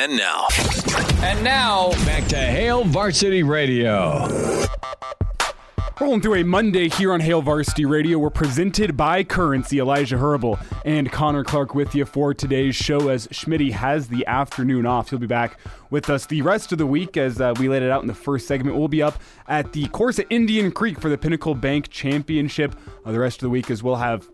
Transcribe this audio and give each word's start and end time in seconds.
And 0.00 0.16
now, 0.16 0.46
And 1.24 1.42
now, 1.42 1.90
Back 2.06 2.28
to 2.28 2.36
Hail 2.36 2.84
Varsity 2.84 3.42
Radio. 3.42 4.28
Rolling 6.00 6.20
through 6.20 6.36
a 6.36 6.44
Monday 6.44 6.88
here 6.88 7.12
on 7.12 7.18
Hail 7.18 7.42
Varsity 7.42 7.84
Radio. 7.84 8.16
We're 8.16 8.30
presented 8.30 8.96
by 8.96 9.24
Currency. 9.24 9.80
Elijah 9.80 10.14
Herbel 10.14 10.56
and 10.84 11.10
Connor 11.10 11.42
Clark 11.42 11.74
with 11.74 11.96
you 11.96 12.04
for 12.04 12.32
today's 12.32 12.76
show 12.76 13.08
as 13.08 13.26
Schmitty 13.28 13.72
has 13.72 14.06
the 14.06 14.24
afternoon 14.28 14.86
off. 14.86 15.10
He'll 15.10 15.18
be 15.18 15.26
back 15.26 15.58
with 15.90 16.08
us 16.10 16.26
the 16.26 16.42
rest 16.42 16.70
of 16.70 16.78
the 16.78 16.86
week 16.86 17.16
as 17.16 17.40
uh, 17.40 17.54
we 17.58 17.68
laid 17.68 17.82
it 17.82 17.90
out 17.90 18.02
in 18.02 18.06
the 18.06 18.14
first 18.14 18.46
segment. 18.46 18.76
We'll 18.76 18.86
be 18.86 19.02
up 19.02 19.20
at 19.48 19.72
the 19.72 19.88
course 19.88 20.20
at 20.20 20.26
Indian 20.30 20.70
Creek 20.70 21.00
for 21.00 21.08
the 21.08 21.18
Pinnacle 21.18 21.56
Bank 21.56 21.88
Championship. 21.88 22.76
Uh, 23.04 23.10
the 23.10 23.18
rest 23.18 23.38
of 23.38 23.46
the 23.46 23.50
week 23.50 23.68
as 23.68 23.82
we'll 23.82 23.96
have 23.96 24.28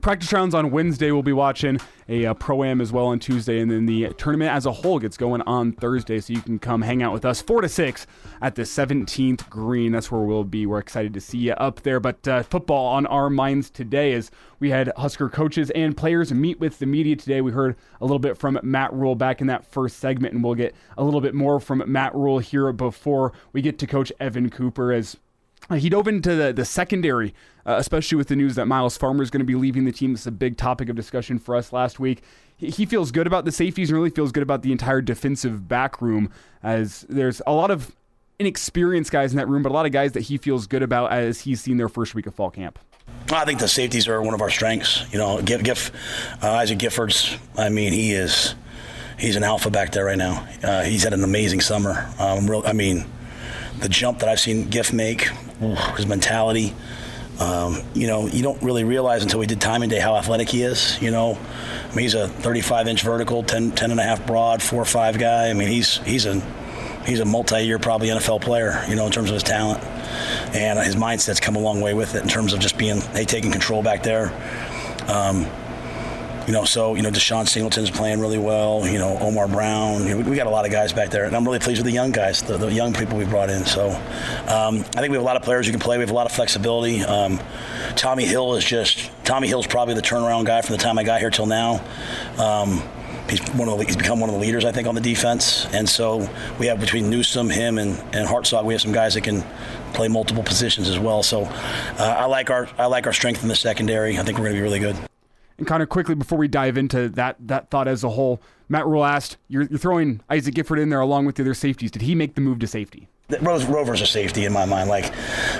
practice 0.00 0.32
rounds 0.32 0.54
on 0.54 0.70
Wednesday. 0.70 1.12
We'll 1.12 1.22
be 1.22 1.32
watching 1.32 1.78
a 2.08 2.26
uh, 2.26 2.34
pro 2.34 2.64
am 2.64 2.80
as 2.80 2.92
well 2.92 3.06
on 3.06 3.18
Tuesday, 3.18 3.60
and 3.60 3.70
then 3.70 3.86
the 3.86 4.08
tournament 4.14 4.50
as 4.50 4.66
a 4.66 4.72
whole 4.72 4.98
gets 4.98 5.16
going 5.16 5.42
on 5.42 5.72
Thursday. 5.72 6.18
So 6.20 6.32
you 6.32 6.40
can 6.40 6.58
come 6.58 6.82
hang 6.82 7.02
out 7.02 7.12
with 7.12 7.24
us 7.24 7.40
four 7.40 7.60
to 7.60 7.68
six 7.68 8.06
at 8.40 8.54
the 8.54 8.62
17th 8.62 9.48
green. 9.48 9.92
That's 9.92 10.10
where 10.10 10.22
we'll 10.22 10.44
be. 10.44 10.66
We're 10.66 10.78
excited 10.78 11.14
to 11.14 11.20
see 11.20 11.38
you 11.38 11.52
up 11.52 11.82
there. 11.82 12.00
But 12.00 12.26
uh, 12.26 12.42
football 12.42 12.86
on 12.86 13.06
our 13.06 13.30
minds 13.30 13.70
today 13.70 14.14
as 14.14 14.30
we 14.58 14.70
had 14.70 14.92
Husker 14.96 15.28
coaches 15.28 15.70
and 15.70 15.96
players 15.96 16.32
meet 16.32 16.58
with 16.58 16.78
the 16.78 16.86
media 16.86 17.16
today. 17.16 17.40
We 17.40 17.52
heard 17.52 17.76
a 18.00 18.04
little 18.04 18.18
bit 18.18 18.36
from 18.36 18.58
Matt 18.62 18.92
Rhule 18.92 19.14
back 19.14 19.40
in 19.40 19.46
that 19.48 19.64
first 19.66 19.98
segment, 19.98 20.34
and 20.34 20.42
we'll 20.42 20.54
get 20.54 20.74
a 20.98 21.04
little 21.04 21.20
bit 21.20 21.34
more 21.34 21.60
from 21.60 21.82
Matt 21.86 22.14
Rhule 22.14 22.38
here 22.38 22.72
before 22.72 23.32
we 23.52 23.62
get 23.62 23.78
to 23.78 23.86
Coach 23.86 24.12
Evan 24.18 24.50
Cooper 24.50 24.92
as 24.92 25.16
he 25.76 25.88
dove 25.88 26.08
into 26.08 26.34
the, 26.34 26.52
the 26.52 26.64
secondary, 26.64 27.34
uh, 27.64 27.76
especially 27.78 28.16
with 28.16 28.28
the 28.28 28.36
news 28.36 28.54
that 28.56 28.66
Myles 28.66 28.96
Farmer 28.96 29.22
is 29.22 29.30
going 29.30 29.40
to 29.40 29.46
be 29.46 29.54
leaving 29.54 29.84
the 29.84 29.92
team. 29.92 30.12
This 30.12 30.22
is 30.22 30.26
a 30.26 30.32
big 30.32 30.56
topic 30.56 30.88
of 30.88 30.96
discussion 30.96 31.38
for 31.38 31.54
us 31.54 31.72
last 31.72 32.00
week. 32.00 32.22
He, 32.56 32.70
he 32.70 32.86
feels 32.86 33.12
good 33.12 33.26
about 33.26 33.44
the 33.44 33.52
safeties 33.52 33.90
and 33.90 33.96
really 33.96 34.10
feels 34.10 34.32
good 34.32 34.42
about 34.42 34.62
the 34.62 34.72
entire 34.72 35.00
defensive 35.00 35.68
back 35.68 36.02
room, 36.02 36.32
as 36.62 37.06
there's 37.08 37.40
a 37.46 37.52
lot 37.52 37.70
of 37.70 37.94
inexperienced 38.38 39.12
guys 39.12 39.32
in 39.32 39.36
that 39.36 39.48
room, 39.48 39.62
but 39.62 39.70
a 39.70 39.74
lot 39.74 39.86
of 39.86 39.92
guys 39.92 40.12
that 40.12 40.22
he 40.22 40.38
feels 40.38 40.66
good 40.66 40.82
about 40.82 41.12
as 41.12 41.42
he's 41.42 41.60
seen 41.60 41.76
their 41.76 41.88
first 41.88 42.14
week 42.14 42.26
of 42.26 42.34
fall 42.34 42.50
camp. 42.50 42.78
I 43.32 43.44
think 43.44 43.60
the 43.60 43.68
safeties 43.68 44.08
are 44.08 44.20
one 44.22 44.34
of 44.34 44.40
our 44.40 44.50
strengths. 44.50 45.04
You 45.12 45.18
know, 45.18 45.38
uh, 45.38 45.42
Isaac 45.42 46.78
Giffords. 46.78 47.38
I 47.56 47.68
mean, 47.68 47.92
he 47.92 48.12
is 48.12 48.54
he's 49.18 49.36
an 49.36 49.44
alpha 49.44 49.70
back 49.70 49.92
there 49.92 50.06
right 50.06 50.18
now. 50.18 50.48
Uh, 50.62 50.82
he's 50.82 51.04
had 51.04 51.12
an 51.12 51.22
amazing 51.22 51.60
summer. 51.60 52.08
Um, 52.18 52.48
real, 52.48 52.62
I 52.66 52.72
mean, 52.72 53.04
the 53.80 53.88
jump 53.88 54.20
that 54.20 54.28
I've 54.28 54.40
seen 54.40 54.68
Giff 54.68 54.92
make, 54.92 55.28
his 55.60 56.06
mentality. 56.06 56.74
Um, 57.38 57.82
you 57.94 58.06
know, 58.06 58.26
you 58.26 58.42
don't 58.42 58.62
really 58.62 58.84
realize 58.84 59.22
until 59.22 59.40
we 59.40 59.46
did 59.46 59.60
timing 59.60 59.88
day 59.88 59.98
how 59.98 60.16
athletic 60.16 60.50
he 60.50 60.62
is. 60.62 61.00
You 61.00 61.10
know, 61.10 61.38
I 61.90 61.94
mean, 61.94 62.02
he's 62.02 62.14
a 62.14 62.28
35 62.28 62.88
inch 62.88 63.02
vertical, 63.02 63.42
10, 63.42 63.72
10 63.72 63.90
and 63.90 63.98
a 63.98 64.02
half 64.02 64.26
broad, 64.26 64.62
four 64.62 64.82
or 64.82 64.86
five 64.86 65.18
guy. 65.18 65.48
I 65.48 65.54
mean, 65.54 65.68
he's 65.68 65.98
he's 65.98 66.26
a 66.26 66.40
he's 67.06 67.20
a 67.20 67.24
multi-year 67.24 67.78
probably 67.78 68.08
NFL 68.08 68.42
player. 68.42 68.84
You 68.88 68.94
know, 68.94 69.06
in 69.06 69.12
terms 69.12 69.30
of 69.30 69.34
his 69.34 69.42
talent 69.42 69.82
and 70.54 70.78
his 70.80 70.96
mindset's 70.96 71.40
come 71.40 71.56
a 71.56 71.60
long 71.60 71.80
way 71.80 71.94
with 71.94 72.14
it 72.14 72.22
in 72.22 72.28
terms 72.28 72.52
of 72.52 72.60
just 72.60 72.76
being 72.76 73.00
hey 73.00 73.24
taking 73.24 73.50
control 73.50 73.82
back 73.82 74.02
there. 74.02 74.32
Um, 75.08 75.46
you 76.50 76.56
know, 76.56 76.64
so 76.64 76.96
you 76.96 77.02
know, 77.02 77.12
DeShon 77.12 77.46
Singleton's 77.46 77.92
playing 77.92 78.18
really 78.18 78.36
well. 78.36 78.84
You 78.84 78.98
know, 78.98 79.16
Omar 79.20 79.46
Brown. 79.46 80.02
You 80.02 80.08
know, 80.08 80.16
we, 80.16 80.22
we 80.24 80.36
got 80.36 80.48
a 80.48 80.50
lot 80.50 80.66
of 80.66 80.72
guys 80.72 80.92
back 80.92 81.10
there, 81.10 81.24
and 81.24 81.36
I'm 81.36 81.44
really 81.44 81.60
pleased 81.60 81.78
with 81.78 81.86
the 81.86 81.92
young 81.92 82.10
guys, 82.10 82.42
the, 82.42 82.56
the 82.56 82.72
young 82.72 82.92
people 82.92 83.16
we 83.16 83.24
brought 83.24 83.50
in. 83.50 83.64
So, 83.64 83.90
um, 83.90 84.80
I 84.80 84.98
think 84.98 85.10
we 85.10 85.16
have 85.16 85.22
a 85.22 85.24
lot 85.24 85.36
of 85.36 85.42
players 85.42 85.66
who 85.66 85.72
can 85.72 85.80
play. 85.80 85.96
We 85.96 86.02
have 86.02 86.10
a 86.10 86.14
lot 86.14 86.26
of 86.26 86.32
flexibility. 86.32 87.02
Um, 87.02 87.38
Tommy 87.94 88.24
Hill 88.24 88.56
is 88.56 88.64
just 88.64 89.12
Tommy 89.22 89.46
Hill's 89.46 89.68
probably 89.68 89.94
the 89.94 90.02
turnaround 90.02 90.44
guy 90.44 90.60
from 90.62 90.74
the 90.74 90.82
time 90.82 90.98
I 90.98 91.04
got 91.04 91.20
here 91.20 91.30
till 91.30 91.46
now. 91.46 91.84
Um, 92.36 92.82
he's 93.28 93.40
one 93.50 93.68
of 93.68 93.78
the, 93.78 93.84
he's 93.84 93.94
become 93.94 94.18
one 94.18 94.28
of 94.28 94.34
the 94.34 94.40
leaders, 94.40 94.64
I 94.64 94.72
think, 94.72 94.88
on 94.88 94.96
the 94.96 95.00
defense. 95.00 95.66
And 95.66 95.88
so 95.88 96.28
we 96.58 96.66
have 96.66 96.80
between 96.80 97.10
Newsome, 97.10 97.48
him, 97.48 97.78
and 97.78 97.90
and 98.12 98.26
Hartzog, 98.26 98.64
we 98.64 98.74
have 98.74 98.80
some 98.80 98.90
guys 98.90 99.14
that 99.14 99.22
can 99.22 99.44
play 99.92 100.08
multiple 100.08 100.42
positions 100.42 100.88
as 100.88 100.98
well. 100.98 101.22
So 101.22 101.44
uh, 101.44 102.16
I 102.18 102.24
like 102.24 102.50
our 102.50 102.68
I 102.76 102.86
like 102.86 103.06
our 103.06 103.12
strength 103.12 103.44
in 103.44 103.48
the 103.48 103.54
secondary. 103.54 104.18
I 104.18 104.24
think 104.24 104.36
we're 104.36 104.46
going 104.46 104.56
to 104.56 104.58
be 104.58 104.62
really 104.62 104.80
good. 104.80 104.96
And 105.60 105.66
kind 105.68 105.82
of 105.82 105.90
quickly 105.90 106.14
before 106.14 106.38
we 106.38 106.48
dive 106.48 106.78
into 106.78 107.10
that 107.10 107.36
that 107.46 107.70
thought 107.70 107.86
as 107.86 108.02
a 108.02 108.08
whole, 108.08 108.40
Matt 108.70 108.86
Rhule 108.86 109.04
asked, 109.04 109.36
"You're, 109.46 109.64
you're 109.64 109.78
throwing 109.78 110.22
Isaac 110.30 110.54
Gifford 110.54 110.78
in 110.78 110.88
there 110.88 111.00
along 111.00 111.26
with 111.26 111.36
the 111.36 111.42
other 111.42 111.52
safeties. 111.52 111.90
Did 111.90 112.00
he 112.02 112.14
make 112.14 112.34
the 112.34 112.40
move 112.40 112.58
to 112.60 112.66
safety?" 112.66 113.08
Rose 113.42 113.64
Rover's 113.64 114.00
a 114.00 114.06
safety 114.06 114.44
in 114.44 114.52
my 114.52 114.64
mind. 114.64 114.88
Like, 114.88 115.12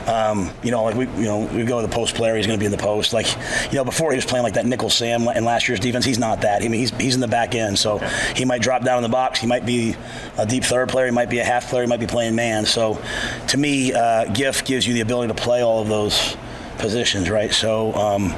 um, 0.09 0.50
you 0.62 0.71
know, 0.71 0.83
like 0.84 0.97
we, 0.97 1.06
you 1.06 1.25
know, 1.27 1.41
we 1.53 1.65
go 1.65 1.81
to 1.81 1.87
the 1.87 1.93
post 1.93 2.15
player. 2.15 2.37
He's 2.37 2.47
going 2.47 2.59
to 2.59 2.60
be 2.60 2.66
in 2.66 2.72
the 2.72 2.78
post. 2.78 3.12
Like, 3.12 3.27
you 3.71 3.77
know, 3.77 3.84
before 3.84 4.10
he 4.10 4.16
was 4.16 4.25
playing 4.25 4.43
like 4.43 4.55
that 4.55 4.66
nickel 4.66 4.91
Sam 4.91 5.28
in 5.28 5.44
last 5.44 5.69
year's 5.69 5.81
defense. 5.81 6.05
He's 6.05 6.19
not 6.19 6.41
that. 6.41 6.62
I 6.62 6.69
mean, 6.69 6.81
he's 6.81 6.91
he's 6.97 7.15
in 7.15 7.21
the 7.21 7.28
back 7.28 7.55
end, 7.55 7.78
so 7.78 7.99
he 8.34 8.44
might 8.44 8.62
drop 8.62 8.84
down 8.84 8.97
in 8.99 9.03
the 9.03 9.09
box. 9.09 9.39
He 9.39 9.47
might 9.47 9.66
be 9.66 9.94
a 10.39 10.47
deep 10.47 10.65
third 10.65 10.89
player. 10.89 11.06
He 11.06 11.12
might 11.12 11.31
be 11.31 11.39
a 11.39 11.44
half 11.44 11.69
player. 11.69 11.83
He 11.83 11.89
might 11.89 12.00
be 12.00 12.06
playing 12.06 12.34
man. 12.34 12.65
So, 12.65 13.00
to 13.49 13.56
me, 13.56 13.93
uh, 13.93 14.25
Giff 14.33 14.65
gives 14.65 14.87
you 14.87 14.94
the 14.94 15.00
ability 15.00 15.33
to 15.33 15.41
play 15.41 15.62
all 15.62 15.83
of 15.83 15.89
those 15.89 16.37
positions, 16.78 17.28
right? 17.31 17.53
So, 17.53 17.93
um, 17.94 18.34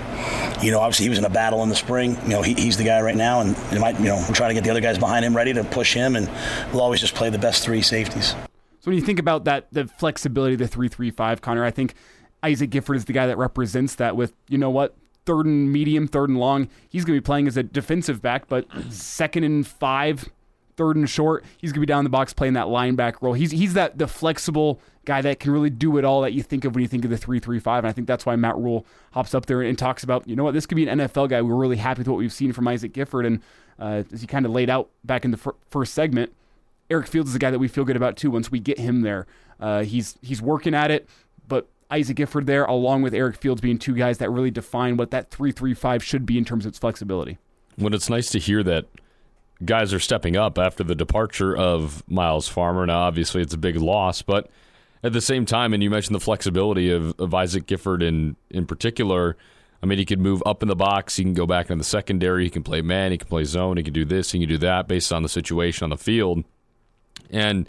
you 0.62 0.70
know, 0.70 0.80
obviously 0.80 1.04
he 1.04 1.10
was 1.10 1.18
in 1.18 1.24
a 1.24 1.30
battle 1.30 1.62
in 1.62 1.68
the 1.68 1.74
spring. 1.74 2.16
You 2.22 2.30
know, 2.30 2.42
he, 2.42 2.54
he's 2.54 2.76
the 2.76 2.84
guy 2.84 3.00
right 3.00 3.16
now, 3.16 3.40
and 3.40 3.56
it 3.72 3.80
might, 3.80 3.98
you 3.98 4.06
know, 4.06 4.16
we're 4.28 4.34
trying 4.34 4.50
to 4.50 4.54
get 4.54 4.64
the 4.64 4.70
other 4.70 4.80
guys 4.80 4.98
behind 4.98 5.24
him 5.24 5.36
ready 5.36 5.52
to 5.52 5.64
push 5.64 5.94
him, 5.94 6.16
and 6.16 6.30
we'll 6.72 6.82
always 6.82 7.00
just 7.00 7.14
play 7.14 7.30
the 7.30 7.38
best 7.38 7.64
three 7.64 7.82
safeties. 7.82 8.30
So 8.80 8.90
when 8.90 8.96
you 8.96 9.02
think 9.02 9.18
about 9.18 9.44
that, 9.44 9.68
the 9.72 9.86
flexibility, 9.86 10.56
the 10.56 10.66
three-three-five, 10.66 11.40
Connor, 11.40 11.64
I 11.64 11.70
think 11.70 11.94
Isaac 12.42 12.70
Gifford 12.70 12.96
is 12.96 13.04
the 13.04 13.12
guy 13.12 13.26
that 13.26 13.38
represents 13.38 13.94
that. 13.96 14.16
With 14.16 14.34
you 14.48 14.58
know 14.58 14.70
what, 14.70 14.96
third 15.24 15.46
and 15.46 15.72
medium, 15.72 16.08
third 16.08 16.30
and 16.30 16.38
long, 16.38 16.68
he's 16.88 17.04
going 17.04 17.16
to 17.16 17.20
be 17.20 17.24
playing 17.24 17.46
as 17.46 17.56
a 17.56 17.62
defensive 17.62 18.20
back, 18.20 18.48
but 18.48 18.66
second 18.90 19.44
and 19.44 19.66
five, 19.66 20.28
third 20.76 20.96
and 20.96 21.08
short, 21.08 21.44
he's 21.58 21.70
going 21.70 21.80
to 21.80 21.86
be 21.86 21.90
down 21.90 22.00
in 22.00 22.04
the 22.04 22.10
box 22.10 22.32
playing 22.32 22.54
that 22.54 22.66
linebacker 22.66 23.22
role. 23.22 23.34
He's 23.34 23.52
he's 23.52 23.74
that 23.74 23.98
the 23.98 24.08
flexible 24.08 24.80
guy 25.04 25.20
that 25.22 25.40
can 25.40 25.52
really 25.52 25.70
do 25.70 25.96
it 25.98 26.04
all 26.04 26.20
that 26.22 26.32
you 26.32 26.42
think 26.42 26.64
of 26.64 26.74
when 26.74 26.82
you 26.82 26.88
think 26.88 27.04
of 27.04 27.10
the 27.10 27.16
three-three-five. 27.16 27.84
And 27.84 27.88
I 27.88 27.92
think 27.92 28.06
that's 28.06 28.24
why 28.24 28.36
Matt 28.36 28.56
Rhule 28.56 28.86
hops 29.12 29.34
up 29.34 29.46
there 29.46 29.62
and 29.62 29.78
talks 29.78 30.04
about, 30.04 30.28
you 30.28 30.36
know 30.36 30.44
what, 30.44 30.54
this 30.54 30.66
could 30.66 30.76
be 30.76 30.86
an 30.86 30.98
NFL 31.00 31.28
guy. 31.28 31.42
We're 31.42 31.54
really 31.54 31.76
happy 31.76 32.00
with 32.00 32.08
what 32.08 32.18
we've 32.18 32.32
seen 32.32 32.52
from 32.52 32.68
Isaac 32.68 32.92
Gifford, 32.92 33.26
and 33.26 33.40
uh, 33.78 34.04
as 34.12 34.20
he 34.20 34.26
kind 34.26 34.46
of 34.46 34.52
laid 34.52 34.70
out 34.70 34.90
back 35.04 35.24
in 35.24 35.30
the 35.30 35.36
fir- 35.36 35.54
first 35.68 35.94
segment. 35.94 36.32
Eric 36.90 37.06
Fields 37.06 37.30
is 37.30 37.36
a 37.36 37.38
guy 37.38 37.50
that 37.50 37.58
we 37.58 37.68
feel 37.68 37.84
good 37.84 37.96
about 37.96 38.16
too. 38.16 38.30
Once 38.30 38.50
we 38.50 38.60
get 38.60 38.78
him 38.78 39.00
there, 39.00 39.26
uh, 39.60 39.82
he's 39.82 40.18
he's 40.20 40.42
working 40.42 40.74
at 40.74 40.90
it. 40.90 41.08
But 41.48 41.69
Isaac 41.90 42.16
Gifford 42.16 42.46
there, 42.46 42.64
along 42.64 43.02
with 43.02 43.14
Eric 43.14 43.36
Fields, 43.36 43.60
being 43.60 43.78
two 43.78 43.94
guys 43.94 44.19
that 44.19 44.30
really 44.30 44.50
define 44.50 44.96
what 44.96 45.10
that 45.10 45.30
three 45.30 45.52
three 45.52 45.74
five 45.74 46.04
should 46.04 46.26
be 46.26 46.36
in 46.36 46.44
terms 46.44 46.66
of 46.66 46.70
its 46.70 46.78
flexibility. 46.78 47.38
When 47.76 47.94
it's 47.94 48.10
nice 48.10 48.28
to 48.30 48.38
hear 48.38 48.62
that 48.64 48.86
guys 49.64 49.94
are 49.94 50.00
stepping 50.00 50.36
up 50.36 50.58
after 50.58 50.84
the 50.84 50.94
departure 50.94 51.56
of 51.56 52.02
Myles 52.08 52.48
Farmer. 52.48 52.84
Now, 52.86 53.00
obviously, 53.00 53.42
it's 53.42 53.54
a 53.54 53.58
big 53.58 53.76
loss, 53.76 54.22
but 54.22 54.50
at 55.02 55.12
the 55.12 55.20
same 55.20 55.44
time, 55.44 55.74
and 55.74 55.82
you 55.82 55.90
mentioned 55.90 56.14
the 56.14 56.20
flexibility 56.20 56.90
of, 56.90 57.14
of 57.18 57.34
Isaac 57.34 57.66
Gifford 57.66 58.02
in 58.02 58.36
in 58.50 58.66
particular. 58.66 59.36
I 59.82 59.86
mean, 59.86 59.98
he 59.98 60.04
could 60.04 60.20
move 60.20 60.42
up 60.46 60.62
in 60.62 60.68
the 60.68 60.76
box. 60.76 61.16
He 61.16 61.24
can 61.24 61.34
go 61.34 61.44
back 61.44 61.68
in 61.68 61.78
the 61.78 61.84
secondary. 61.84 62.44
He 62.44 62.50
can 62.50 62.62
play 62.62 62.82
man. 62.82 63.10
He 63.10 63.18
can 63.18 63.26
play 63.26 63.42
zone. 63.42 63.76
He 63.76 63.82
can 63.82 63.92
do 63.92 64.04
this. 64.04 64.30
He 64.30 64.38
can 64.38 64.48
do 64.48 64.58
that 64.58 64.86
based 64.86 65.12
on 65.12 65.24
the 65.24 65.28
situation 65.28 65.84
on 65.84 65.90
the 65.90 65.96
field. 65.96 66.44
And 67.31 67.69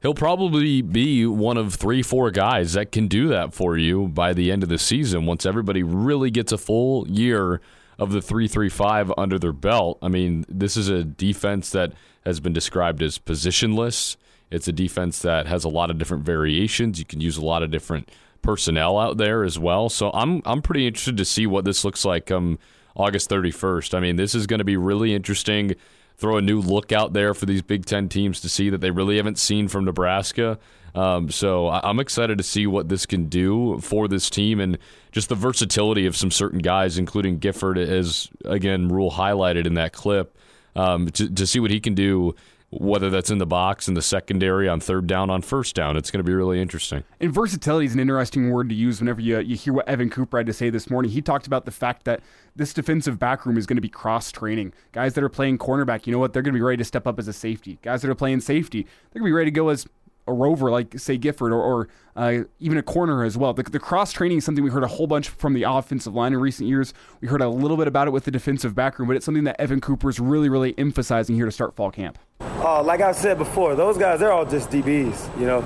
he'll 0.00 0.14
probably 0.14 0.82
be 0.82 1.26
one 1.26 1.56
of 1.56 1.74
three, 1.74 2.00
four 2.02 2.30
guys 2.30 2.74
that 2.74 2.92
can 2.92 3.08
do 3.08 3.26
that 3.28 3.54
for 3.54 3.76
you 3.76 4.06
by 4.06 4.32
the 4.32 4.52
end 4.52 4.62
of 4.62 4.68
the 4.68 4.78
season 4.78 5.26
once 5.26 5.44
everybody 5.44 5.82
really 5.82 6.30
gets 6.30 6.52
a 6.52 6.58
full 6.58 7.08
year 7.08 7.60
of 7.98 8.12
the 8.12 8.22
335 8.22 9.12
under 9.18 9.38
their 9.38 9.52
belt. 9.52 9.98
I 10.00 10.06
mean, 10.06 10.44
this 10.48 10.76
is 10.76 10.88
a 10.88 11.02
defense 11.02 11.70
that 11.70 11.92
has 12.24 12.38
been 12.38 12.52
described 12.52 13.02
as 13.02 13.18
positionless. 13.18 14.16
It's 14.50 14.68
a 14.68 14.72
defense 14.72 15.20
that 15.20 15.46
has 15.46 15.64
a 15.64 15.68
lot 15.68 15.90
of 15.90 15.98
different 15.98 16.24
variations. 16.24 16.98
You 16.98 17.04
can 17.04 17.20
use 17.20 17.36
a 17.36 17.44
lot 17.44 17.62
of 17.62 17.70
different 17.70 18.10
personnel 18.42 18.98
out 18.98 19.18
there 19.18 19.44
as 19.44 19.58
well. 19.58 19.88
So 19.88 20.10
I'm 20.12 20.42
I'm 20.44 20.62
pretty 20.62 20.86
interested 20.86 21.16
to 21.16 21.24
see 21.24 21.46
what 21.46 21.64
this 21.64 21.84
looks 21.84 22.04
like 22.04 22.26
come 22.26 22.58
August 22.96 23.30
31st. 23.30 23.94
I 23.94 24.00
mean, 24.00 24.16
this 24.16 24.34
is 24.34 24.46
going 24.46 24.58
to 24.58 24.64
be 24.64 24.76
really 24.76 25.14
interesting. 25.14 25.74
Throw 26.16 26.36
a 26.36 26.42
new 26.42 26.60
look 26.60 26.90
out 26.90 27.12
there 27.12 27.32
for 27.32 27.46
these 27.46 27.62
Big 27.62 27.86
Ten 27.86 28.08
teams 28.08 28.40
to 28.40 28.48
see 28.48 28.70
that 28.70 28.80
they 28.80 28.90
really 28.90 29.18
haven't 29.18 29.38
seen 29.38 29.68
from 29.68 29.84
Nebraska. 29.84 30.58
Um, 30.94 31.30
so 31.30 31.68
I'm 31.68 32.00
excited 32.00 32.38
to 32.38 32.44
see 32.44 32.66
what 32.66 32.88
this 32.88 33.06
can 33.06 33.26
do 33.26 33.78
for 33.78 34.08
this 34.08 34.28
team 34.28 34.58
and 34.58 34.78
just 35.12 35.28
the 35.28 35.36
versatility 35.36 36.06
of 36.06 36.16
some 36.16 36.32
certain 36.32 36.58
guys, 36.58 36.98
including 36.98 37.38
Gifford, 37.38 37.78
as 37.78 38.28
again 38.44 38.88
Rhule 38.88 39.12
highlighted 39.12 39.66
in 39.66 39.74
that 39.74 39.92
clip, 39.92 40.36
um, 40.74 41.08
to, 41.10 41.32
to 41.32 41.46
see 41.46 41.60
what 41.60 41.70
he 41.70 41.78
can 41.78 41.94
do 41.94 42.34
whether 42.70 43.08
that's 43.08 43.30
in 43.30 43.38
the 43.38 43.46
box, 43.46 43.88
in 43.88 43.94
the 43.94 44.02
secondary, 44.02 44.68
on 44.68 44.78
third 44.78 45.06
down, 45.06 45.30
on 45.30 45.40
first 45.40 45.74
down. 45.74 45.96
It's 45.96 46.10
going 46.10 46.18
to 46.18 46.24
be 46.24 46.34
really 46.34 46.60
interesting. 46.60 47.02
And 47.18 47.32
versatility 47.32 47.86
is 47.86 47.94
an 47.94 48.00
interesting 48.00 48.50
word 48.50 48.68
to 48.68 48.74
use 48.74 49.00
whenever 49.00 49.20
you, 49.20 49.38
you 49.40 49.56
hear 49.56 49.72
what 49.72 49.88
Evan 49.88 50.10
Cooper 50.10 50.36
had 50.36 50.46
to 50.46 50.52
say 50.52 50.68
this 50.68 50.90
morning. 50.90 51.10
He 51.10 51.22
talked 51.22 51.46
about 51.46 51.64
the 51.64 51.70
fact 51.70 52.04
that 52.04 52.20
this 52.56 52.74
defensive 52.74 53.18
back 53.18 53.46
room 53.46 53.56
is 53.56 53.66
going 53.66 53.78
to 53.78 53.82
be 53.82 53.88
cross 53.88 54.30
training. 54.30 54.74
Guys 54.92 55.14
that 55.14 55.24
are 55.24 55.30
playing 55.30 55.58
cornerback, 55.58 56.06
you 56.06 56.12
know 56.12 56.18
what? 56.18 56.34
They're 56.34 56.42
going 56.42 56.52
to 56.52 56.58
be 56.58 56.62
ready 56.62 56.76
to 56.76 56.84
step 56.84 57.06
up 57.06 57.18
as 57.18 57.26
a 57.26 57.32
safety. 57.32 57.78
Guys 57.82 58.02
that 58.02 58.10
are 58.10 58.14
playing 58.14 58.40
safety, 58.40 58.82
they're 58.82 59.20
going 59.20 59.30
to 59.30 59.34
be 59.34 59.38
ready 59.38 59.50
to 59.50 59.54
go 59.54 59.70
as 59.70 59.86
a 60.28 60.32
rover 60.32 60.70
like 60.70 60.98
say 60.98 61.16
Gifford 61.16 61.52
or, 61.52 61.62
or 61.62 61.88
uh, 62.16 62.44
even 62.60 62.78
a 62.78 62.82
corner 62.82 63.24
as 63.24 63.36
well. 63.36 63.54
The, 63.54 63.62
the 63.62 63.78
cross 63.78 64.12
training 64.12 64.38
is 64.38 64.44
something 64.44 64.62
we 64.62 64.70
heard 64.70 64.84
a 64.84 64.88
whole 64.88 65.06
bunch 65.06 65.28
from 65.28 65.54
the 65.54 65.64
offensive 65.64 66.14
line 66.14 66.32
in 66.32 66.40
recent 66.40 66.68
years. 66.68 66.92
We 67.20 67.28
heard 67.28 67.40
a 67.40 67.48
little 67.48 67.76
bit 67.76 67.88
about 67.88 68.08
it 68.08 68.10
with 68.10 68.24
the 68.24 68.30
defensive 68.30 68.74
back 68.74 68.98
room, 68.98 69.08
but 69.08 69.16
it's 69.16 69.24
something 69.24 69.44
that 69.44 69.60
Evan 69.60 69.80
Cooper 69.80 70.08
is 70.08 70.20
really, 70.20 70.48
really 70.48 70.74
emphasizing 70.78 71.36
here 71.36 71.46
to 71.46 71.52
start 71.52 71.74
fall 71.74 71.90
camp. 71.90 72.18
Uh, 72.40 72.82
like 72.82 73.00
I 73.00 73.12
said 73.12 73.38
before, 73.38 73.74
those 73.74 73.96
guys, 73.96 74.20
they're 74.20 74.32
all 74.32 74.44
just 74.44 74.70
DBs, 74.70 75.40
you 75.40 75.46
know. 75.46 75.60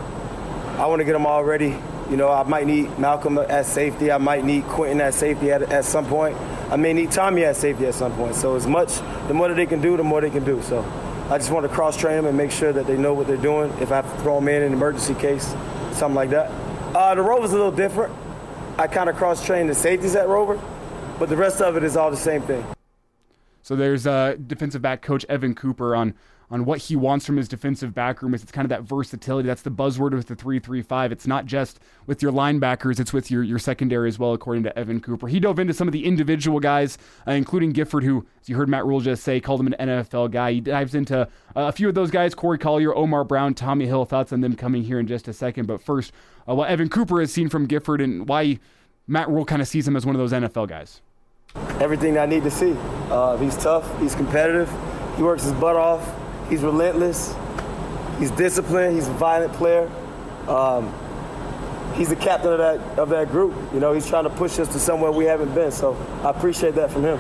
I 0.79 0.87
want 0.87 1.01
to 1.01 1.05
get 1.05 1.13
them 1.13 1.27
all 1.27 1.45
ready. 1.45 1.77
You 2.11 2.17
know, 2.17 2.29
I 2.29 2.43
might 2.43 2.67
need 2.67 2.99
Malcolm 2.99 3.39
at 3.39 3.67
safety. 3.67 4.11
I 4.11 4.19
might 4.19 4.45
need 4.45 4.65
Quinton 4.65 5.01
at 5.01 5.15
safety 5.15 5.51
at, 5.51 5.63
at 5.63 5.85
some 5.85 6.07
point. 6.07 6.37
I 6.71 6.77
may 6.77 6.93
need 6.93 7.11
Tommy 7.11 7.45
at 7.45 7.57
safety 7.57 7.87
at 7.87 7.95
some 7.95 8.13
point. 8.13 8.35
So 8.35 8.57
as 8.57 8.67
much, 8.67 8.97
the 9.29 9.35
more 9.35 9.49
that 9.49 9.55
they 9.55 9.67
can 9.67 9.81
do, 9.81 9.97
the 9.97 10.03
more 10.03 10.21
they 10.21 10.31
can 10.31 10.45
do. 10.45 10.61
So 10.63 10.83
I 11.31 11.39
just 11.39 11.51
want 11.51 11.67
to 11.67 11.75
cross 11.75 11.97
train 11.97 12.17
them 12.17 12.27
and 12.27 12.37
make 12.37 12.51
sure 12.51 12.73
that 12.73 12.87
they 12.87 12.97
know 12.97 13.15
what 13.15 13.27
they're 13.27 13.37
doing. 13.37 13.71
If 13.81 13.91
I 13.91 13.97
have 13.97 14.11
to 14.11 14.23
throw 14.23 14.39
them 14.39 14.49
in 14.49 14.63
an 14.63 14.73
emergency 14.73 15.15
case, 15.15 15.47
something 15.93 16.15
like 16.15 16.31
that. 16.31 16.51
Uh, 16.95 17.15
the 17.15 17.23
Rover's 17.23 17.53
a 17.53 17.57
little 17.57 17.73
different. 17.73 18.15
I 18.79 18.87
kind 18.87 19.09
of 19.09 19.17
cross 19.17 19.45
train 19.45 19.67
the 19.67 19.75
safeties 19.75 20.15
at 20.15 20.29
Rover, 20.29 20.61
but 21.19 21.29
the 21.29 21.37
rest 21.37 21.61
of 21.61 21.77
it 21.77 21.85
is 21.85 21.97
all 21.97 22.11
the 22.11 22.17
same 22.17 22.43
thing. 22.43 22.65
So 23.63 23.77
there's 23.77 24.07
uh, 24.07 24.37
defensive 24.47 24.83
back 24.83 25.03
coach 25.03 25.25
Evan 25.29 25.55
Cooper 25.55 25.95
on 25.95 26.15
on 26.53 26.67
what 26.67 26.79
he 26.79 26.95
wants 26.95 27.25
from 27.25 27.39
his 27.39 27.49
defensive 27.49 27.95
back 27.95 28.21
room. 28.21 28.35
It's 28.35 28.45
kind 28.53 28.67
of 28.67 28.69
that 28.69 28.83
versatility. 28.83 29.47
That's 29.47 29.63
the 29.63 29.71
buzzword 29.71 30.13
with 30.13 30.27
the 30.27 30.37
three-three-five. 30.37 31.11
It's 31.11 31.27
not 31.27 31.47
just 31.47 31.81
with 32.07 32.21
your 32.21 32.31
linebackers, 32.31 33.01
it's 33.01 33.11
with 33.15 33.31
your, 33.31 33.43
your 33.43 33.59
secondary 33.59 34.07
as 34.07 34.19
well, 34.19 34.35
according 34.35 34.65
to 34.65 34.79
Evan 34.79 35.01
Cooper. 35.01 35.29
He 35.29 35.41
dove 35.41 35.59
into 35.59 35.73
some 35.73 35.89
of 35.89 35.93
the 35.93 36.05
individual 36.05 36.61
guys, 36.61 36.99
uh, 37.27 37.33
including 37.33 37.73
Gifford, 37.73 38.05
who, 38.05 38.27
as 38.43 38.51
you 38.51 38.57
heard 38.57 38.69
Matt 38.69 38.85
Rhule 38.85 39.01
just 39.01 39.25
say, 39.25 39.41
called 39.41 39.61
him 39.61 39.73
an 39.73 39.89
NFL 39.89 40.31
guy. 40.31 40.53
He 40.53 40.61
dives 40.61 40.95
into 40.95 41.23
uh, 41.23 41.27
a 41.55 41.73
few 41.73 41.89
of 41.89 41.95
those 41.95 42.11
guys 42.11 42.35
Corey 42.35 42.59
Collier, 42.59 42.95
Omar 42.95 43.25
Brown, 43.25 43.55
Tommy 43.55 43.87
Hill. 43.87 44.05
Thoughts 44.05 44.31
on 44.31 44.43
them 44.43 44.55
coming 44.55 44.83
here 44.83 45.01
in 45.01 45.07
just 45.07 45.29
a 45.29 45.33
second. 45.33 45.65
But 45.67 45.81
first, 45.81 46.13
uh, 46.47 46.55
what 46.55 46.69
Evan 46.69 46.91
Cooper 46.91 47.19
has 47.21 47.33
seen 47.33 47.49
from 47.49 47.65
Gifford 47.65 48.03
and 48.03 48.29
why 48.29 48.59
Matt 49.07 49.31
Rhule 49.31 49.47
kind 49.47 49.63
of 49.63 49.69
sees 49.69 49.89
him 49.89 49.97
as 49.97 50.05
one 50.05 50.15
of 50.15 50.21
those 50.21 50.33
NFL 50.33 50.69
guys. 50.69 51.01
Everything 51.81 52.19
I 52.19 52.27
need 52.27 52.43
to 52.45 52.51
see. 52.51 52.75
Uh, 53.11 53.37
he's 53.37 53.57
tough, 53.57 54.01
he's 54.01 54.15
competitive, 54.15 54.71
he 55.17 55.23
works 55.23 55.43
his 55.43 55.53
butt 55.53 55.77
off 55.77 56.07
He's 56.53 56.61
relentless. 56.61 57.35
He's 58.19 58.31
disciplined. 58.31 58.95
He's 58.95 59.09
a 59.09 59.13
violent 59.13 59.55
player. 59.55 59.91
Um, 60.47 60.93
he's 61.95 62.11
the 62.11 62.17
captain 62.17 62.53
of 62.53 62.59
that 62.59 62.99
of 62.99 63.09
that 63.09 63.31
group. 63.31 63.55
You 63.73 63.81
know, 63.81 63.95
he's 63.95 64.07
trying 64.07 64.25
to 64.25 64.31
push 64.31 64.59
us 64.59 64.69
to 64.69 64.79
somewhere 64.79 65.11
we 65.11 65.25
haven't 65.25 65.55
been. 65.55 65.73
So 65.73 65.95
I 66.23 66.29
appreciate 66.29 66.75
that 66.75 66.91
from 66.91 67.05
him. 67.05 67.19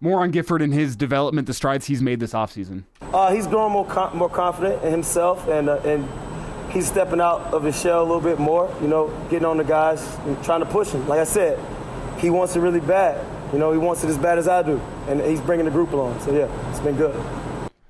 More 0.00 0.22
on 0.22 0.32
Gifford 0.32 0.60
and 0.60 0.74
his 0.74 0.96
development, 0.96 1.46
the 1.46 1.54
strides 1.54 1.86
he's 1.86 2.02
made 2.02 2.18
this 2.18 2.32
offseason. 2.32 2.82
Uh, 3.14 3.32
he's 3.32 3.46
growing 3.46 3.72
more 3.72 3.86
com- 3.86 4.16
more 4.16 4.28
confident 4.28 4.82
in 4.82 4.90
himself, 4.90 5.46
and 5.46 5.68
uh, 5.68 5.76
and 5.84 6.08
he's 6.72 6.88
stepping 6.88 7.20
out 7.20 7.42
of 7.54 7.62
his 7.62 7.80
shell 7.80 8.02
a 8.02 8.06
little 8.06 8.20
bit 8.20 8.40
more. 8.40 8.74
You 8.80 8.88
know, 8.88 9.06
getting 9.30 9.46
on 9.46 9.56
the 9.56 9.62
guys 9.62 10.02
and 10.26 10.42
trying 10.42 10.60
to 10.60 10.66
push 10.66 10.90
him. 10.90 11.06
Like 11.06 11.20
I 11.20 11.24
said, 11.24 11.60
he 12.18 12.28
wants 12.28 12.56
it 12.56 12.60
really 12.60 12.80
bad. 12.80 13.24
You 13.52 13.58
know, 13.58 13.70
he 13.70 13.78
wants 13.78 14.02
it 14.02 14.08
as 14.08 14.16
bad 14.16 14.38
as 14.38 14.48
I 14.48 14.62
do, 14.62 14.80
and 15.08 15.20
he's 15.20 15.40
bringing 15.40 15.66
the 15.66 15.70
group 15.70 15.92
along. 15.92 16.18
So 16.20 16.32
yeah, 16.32 16.70
it's 16.70 16.80
been 16.80 16.96
good. 16.96 17.14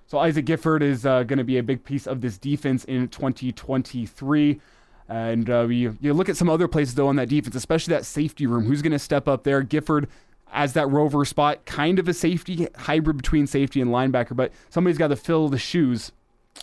So 0.07 0.19
Isaac 0.19 0.45
Gifford 0.45 0.83
is 0.83 1.07
uh, 1.07 1.23
going 1.23 1.39
to 1.39 1.45
be 1.45 1.59
a 1.59 1.63
big 1.63 1.85
piece 1.85 2.07
of 2.07 2.21
this 2.21 2.37
defense 2.37 2.85
in 2.85 3.09
2023. 3.09 4.61
And 5.09 5.49
uh, 5.49 5.69
you, 5.69 5.97
you 6.01 6.13
look 6.13 6.29
at 6.29 6.37
some 6.37 6.51
other 6.51 6.69
places, 6.69 6.95
though, 6.95 7.09
on 7.09 7.17
that 7.17 7.29
defense, 7.29 7.55
especially 7.55 7.95
that 7.95 8.05
safety 8.05 8.47
room. 8.47 8.65
Who's 8.65 8.83
going 8.83 8.93
to 8.93 8.99
step 8.99 9.29
up 9.29 9.45
there? 9.45 9.63
Gifford 9.63 10.09
as 10.53 10.75
that 10.75 10.87
rover 10.91 11.25
spot, 11.25 11.65
kind 11.65 11.99
of 11.99 12.09
a 12.09 12.15
safety, 12.15 12.69
hybrid 12.77 13.17
between 13.17 13.47
safety 13.47 13.81
and 13.81 13.91
linebacker, 13.91 14.37
but 14.37 14.53
somebody's 14.69 14.99
got 14.99 15.09
to 15.09 15.17
fill 15.17 15.49
the 15.49 15.59
shoes 15.59 16.13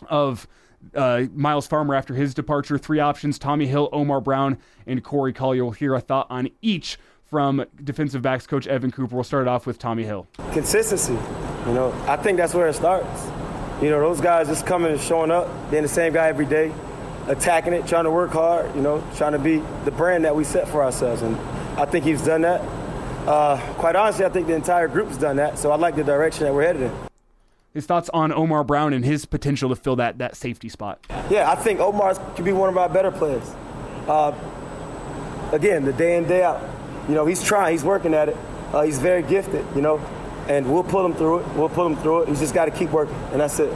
of 0.09 0.47
uh, 0.93 1.23
Myles 1.33 1.67
Farmer 1.67 1.95
after 1.95 2.13
his 2.13 2.33
departure. 2.33 2.77
Three 2.77 2.99
options 2.99 3.39
Tommy 3.39 3.65
Hill, 3.65 3.89
Omar 3.91 4.21
Brown, 4.21 4.57
and 4.85 5.03
Corey 5.03 5.33
Collier. 5.33 5.63
We'll 5.63 5.73
hear 5.73 5.95
a 5.95 6.01
thought 6.01 6.27
on 6.29 6.49
each 6.61 6.97
from 7.29 7.65
defensive 7.83 8.21
backs 8.21 8.47
coach 8.47 8.67
Evan 8.67 8.91
Cooper. 8.91 9.15
We'll 9.15 9.23
start 9.23 9.47
off 9.47 9.65
with 9.65 9.79
Tommy 9.79 10.03
Hill. 10.03 10.27
Consistency. 10.51 11.13
You 11.13 11.73
know, 11.73 11.93
I 12.07 12.15
think 12.17 12.37
that's 12.37 12.53
where 12.53 12.67
it 12.67 12.73
starts. 12.73 13.25
You 13.81 13.89
know, 13.89 13.99
those 13.99 14.19
guys 14.19 14.47
just 14.47 14.65
coming 14.65 14.91
and 14.91 14.99
showing 14.99 15.31
up, 15.31 15.47
being 15.71 15.83
the 15.83 15.89
same 15.89 16.13
guy 16.13 16.27
every 16.27 16.45
day, 16.45 16.71
attacking 17.27 17.73
it, 17.73 17.87
trying 17.87 18.05
to 18.05 18.11
work 18.11 18.31
hard, 18.31 18.75
you 18.75 18.81
know, 18.81 19.03
trying 19.15 19.33
to 19.33 19.39
be 19.39 19.61
the 19.85 19.91
brand 19.91 20.25
that 20.25 20.35
we 20.35 20.43
set 20.43 20.67
for 20.67 20.83
ourselves. 20.83 21.21
And 21.21 21.35
I 21.79 21.85
think 21.85 22.03
he's 22.05 22.23
done 22.25 22.41
that. 22.41 22.61
Uh, 23.27 23.57
quite 23.75 23.95
honestly, 23.95 24.25
I 24.25 24.29
think 24.29 24.47
the 24.47 24.55
entire 24.55 24.87
group's 24.87 25.17
done 25.17 25.35
that. 25.35 25.59
So 25.59 25.71
I 25.71 25.75
like 25.75 25.95
the 25.95 26.03
direction 26.03 26.45
that 26.45 26.53
we're 26.53 26.63
headed 26.65 26.83
in. 26.83 26.91
His 27.73 27.85
thoughts 27.85 28.09
on 28.09 28.33
Omar 28.33 28.63
Brown 28.63 28.93
and 28.93 29.05
his 29.05 29.25
potential 29.25 29.69
to 29.69 29.75
fill 29.75 29.95
that, 29.97 30.17
that 30.17 30.35
safety 30.35 30.69
spot. 30.69 31.05
Yeah, 31.29 31.49
I 31.49 31.55
think 31.55 31.79
Omar 31.79 32.15
could 32.33 32.45
be 32.45 32.51
one 32.51 32.67
of 32.67 32.77
our 32.77 32.89
better 32.89 33.11
players. 33.11 33.47
Uh, 34.07 34.33
again, 35.53 35.85
the 35.85 35.93
day 35.93 36.17
in, 36.17 36.27
day 36.27 36.43
out. 36.43 36.59
You 37.09 37.15
know, 37.15 37.25
he's 37.25 37.43
trying, 37.43 37.73
he's 37.73 37.83
working 37.83 38.13
at 38.13 38.29
it. 38.29 38.37
Uh, 38.71 38.83
he's 38.83 38.99
very 38.99 39.23
gifted, 39.23 39.65
you 39.75 39.81
know 39.81 39.99
and 40.49 40.69
we'll 40.73 40.83
pull 40.83 41.05
him 41.05 41.13
through 41.13 41.39
it. 41.39 41.47
We'll 41.55 41.69
pull 41.69 41.85
him 41.85 41.95
through 41.95 42.23
it. 42.23 42.29
He's 42.29 42.39
just 42.39 42.53
got 42.53 42.65
to 42.65 42.71
keep 42.71 42.89
working, 42.89 43.15
and 43.31 43.39
that's 43.39 43.59
it. 43.59 43.71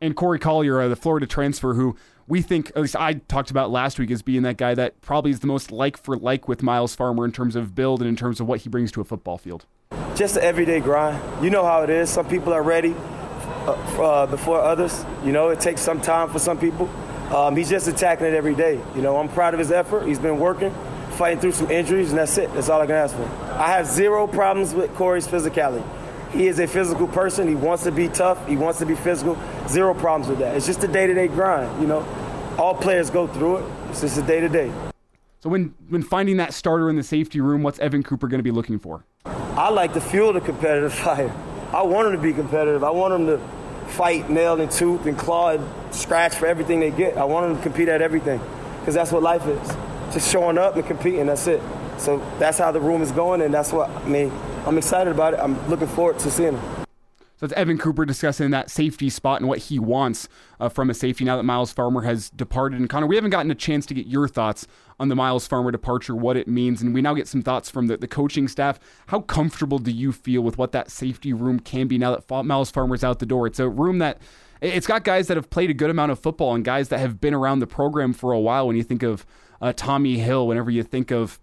And 0.00 0.14
Corey 0.14 0.38
Collier, 0.38 0.80
uh, 0.80 0.88
the 0.88 0.96
Florida 0.96 1.26
transfer, 1.26 1.74
who 1.74 1.96
we 2.28 2.42
think, 2.42 2.70
at 2.70 2.82
least 2.82 2.96
I 2.96 3.14
talked 3.14 3.50
about 3.50 3.70
last 3.70 3.98
week, 3.98 4.10
as 4.10 4.22
being 4.22 4.42
that 4.42 4.56
guy 4.56 4.74
that 4.74 5.00
probably 5.00 5.30
is 5.30 5.40
the 5.40 5.46
most 5.46 5.72
like 5.72 5.96
for 5.96 6.16
like 6.16 6.46
with 6.46 6.62
Myles 6.62 6.94
Farmer 6.94 7.24
in 7.24 7.32
terms 7.32 7.56
of 7.56 7.74
build 7.74 8.00
and 8.00 8.08
in 8.08 8.14
terms 8.14 8.40
of 8.40 8.46
what 8.46 8.60
he 8.60 8.68
brings 8.68 8.92
to 8.92 9.00
a 9.00 9.04
football 9.04 9.38
field. 9.38 9.66
Just 10.14 10.36
an 10.36 10.42
everyday 10.42 10.80
grind. 10.80 11.18
You 11.42 11.50
know 11.50 11.64
how 11.64 11.82
it 11.82 11.90
is. 11.90 12.10
Some 12.10 12.28
people 12.28 12.52
are 12.52 12.62
ready 12.62 12.94
uh, 13.66 13.72
uh, 13.72 14.26
before 14.26 14.60
others. 14.60 15.04
You 15.24 15.32
know, 15.32 15.48
it 15.48 15.60
takes 15.60 15.80
some 15.80 16.00
time 16.00 16.28
for 16.28 16.38
some 16.38 16.58
people. 16.58 16.88
Um, 17.34 17.56
he's 17.56 17.70
just 17.70 17.88
attacking 17.88 18.26
it 18.26 18.34
every 18.34 18.54
day. 18.54 18.78
You 18.94 19.02
know, 19.02 19.16
I'm 19.16 19.28
proud 19.28 19.54
of 19.54 19.60
his 19.60 19.70
effort. 19.70 20.06
He's 20.06 20.18
been 20.18 20.38
working 20.38 20.74
fighting 21.20 21.38
through 21.38 21.52
some 21.52 21.70
injuries, 21.70 22.08
and 22.08 22.18
that's 22.18 22.38
it. 22.38 22.50
That's 22.54 22.70
all 22.70 22.80
I 22.80 22.86
can 22.86 22.94
ask 22.94 23.14
for. 23.14 23.26
I 23.52 23.72
have 23.72 23.86
zero 23.86 24.26
problems 24.26 24.72
with 24.72 24.94
Corey's 24.94 25.28
physicality. 25.28 25.84
He 26.32 26.46
is 26.46 26.58
a 26.58 26.66
physical 26.66 27.06
person. 27.06 27.46
He 27.46 27.54
wants 27.54 27.82
to 27.84 27.92
be 27.92 28.08
tough. 28.08 28.48
He 28.48 28.56
wants 28.56 28.78
to 28.78 28.86
be 28.86 28.94
physical. 28.94 29.36
Zero 29.68 29.92
problems 29.92 30.30
with 30.30 30.38
that. 30.38 30.56
It's 30.56 30.64
just 30.64 30.82
a 30.82 30.88
day-to-day 30.88 31.28
grind. 31.28 31.78
You 31.82 31.88
know, 31.88 32.06
all 32.56 32.74
players 32.74 33.10
go 33.10 33.26
through 33.26 33.58
it. 33.58 33.72
It's 33.90 34.00
just 34.00 34.16
a 34.16 34.22
day-to-day. 34.22 34.72
So 35.40 35.50
when 35.50 35.74
when 35.90 36.02
finding 36.02 36.38
that 36.38 36.54
starter 36.54 36.88
in 36.88 36.96
the 36.96 37.02
safety 37.02 37.42
room, 37.42 37.62
what's 37.62 37.78
Evan 37.80 38.02
Cooper 38.02 38.26
going 38.26 38.38
to 38.38 38.50
be 38.50 38.50
looking 38.50 38.78
for? 38.78 39.04
I 39.26 39.68
like 39.68 39.92
to 39.92 40.00
fuel 40.00 40.32
the 40.32 40.40
competitive 40.40 40.94
fire. 41.04 41.30
I 41.74 41.82
want 41.82 42.08
him 42.08 42.12
to 42.14 42.22
be 42.22 42.32
competitive. 42.32 42.82
I 42.82 42.90
want 42.90 43.12
him 43.12 43.26
to 43.26 43.38
fight 43.92 44.30
nail 44.30 44.58
and 44.58 44.70
tooth 44.70 45.04
and 45.04 45.18
claw 45.18 45.50
and 45.50 45.94
scratch 45.94 46.36
for 46.36 46.46
everything 46.46 46.80
they 46.80 46.90
get. 46.90 47.18
I 47.18 47.24
want 47.24 47.46
them 47.46 47.56
to 47.58 47.62
compete 47.62 47.88
at 47.88 48.00
everything 48.00 48.40
because 48.80 48.94
that's 48.94 49.12
what 49.12 49.22
life 49.22 49.46
is 49.46 49.76
just 50.12 50.30
showing 50.30 50.58
up 50.58 50.76
and 50.76 50.86
competing. 50.86 51.26
That's 51.26 51.46
it. 51.46 51.62
So 51.98 52.18
that's 52.38 52.58
how 52.58 52.72
the 52.72 52.80
room 52.80 53.02
is 53.02 53.12
going, 53.12 53.42
and 53.42 53.52
that's 53.52 53.72
what 53.72 53.90
I 53.90 54.08
mean. 54.08 54.32
I'm 54.66 54.78
excited 54.78 55.10
about 55.10 55.34
it. 55.34 55.40
I'm 55.40 55.68
looking 55.68 55.88
forward 55.88 56.18
to 56.20 56.30
seeing 56.30 56.54
him. 56.54 56.79
So 57.40 57.46
it's 57.46 57.54
Evan 57.54 57.78
Cooper 57.78 58.04
discussing 58.04 58.50
that 58.50 58.68
safety 58.68 59.08
spot 59.08 59.40
and 59.40 59.48
what 59.48 59.60
he 59.60 59.78
wants 59.78 60.28
uh, 60.60 60.68
from 60.68 60.90
a 60.90 60.94
safety 60.94 61.24
now 61.24 61.38
that 61.38 61.42
Myles 61.42 61.72
Farmer 61.72 62.02
has 62.02 62.28
departed. 62.28 62.78
And 62.78 62.86
Connor, 62.86 63.06
we 63.06 63.14
haven't 63.14 63.30
gotten 63.30 63.50
a 63.50 63.54
chance 63.54 63.86
to 63.86 63.94
get 63.94 64.06
your 64.06 64.28
thoughts 64.28 64.66
on 64.98 65.08
the 65.08 65.16
Myles 65.16 65.46
Farmer 65.46 65.70
departure, 65.70 66.14
what 66.14 66.36
it 66.36 66.46
means, 66.46 66.82
and 66.82 66.92
we 66.92 67.00
now 67.00 67.14
get 67.14 67.26
some 67.26 67.40
thoughts 67.40 67.70
from 67.70 67.86
the, 67.86 67.96
the 67.96 68.06
coaching 68.06 68.46
staff. 68.46 68.78
How 69.06 69.20
comfortable 69.20 69.78
do 69.78 69.90
you 69.90 70.12
feel 70.12 70.42
with 70.42 70.58
what 70.58 70.72
that 70.72 70.90
safety 70.90 71.32
room 71.32 71.60
can 71.60 71.88
be 71.88 71.96
now 71.96 72.14
that 72.14 72.44
Myles 72.44 72.70
Farmer's 72.70 73.02
out 73.02 73.20
the 73.20 73.24
door? 73.24 73.46
It's 73.46 73.58
a 73.58 73.70
room 73.70 74.00
that 74.00 74.20
it's 74.60 74.86
got 74.86 75.04
guys 75.04 75.28
that 75.28 75.38
have 75.38 75.48
played 75.48 75.70
a 75.70 75.74
good 75.74 75.88
amount 75.88 76.12
of 76.12 76.18
football 76.18 76.54
and 76.54 76.62
guys 76.62 76.90
that 76.90 77.00
have 77.00 77.22
been 77.22 77.32
around 77.32 77.60
the 77.60 77.66
program 77.66 78.12
for 78.12 78.32
a 78.32 78.38
while. 78.38 78.66
When 78.66 78.76
you 78.76 78.82
think 78.82 79.02
of 79.02 79.24
uh, 79.62 79.72
Tommy 79.74 80.18
Hill, 80.18 80.46
whenever 80.46 80.70
you 80.70 80.82
think 80.82 81.10
of 81.10 81.40